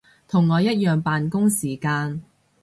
[0.27, 2.23] 同我一樣扮工時間